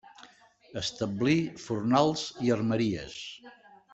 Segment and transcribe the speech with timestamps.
[0.79, 3.21] Establí fornals i armeries.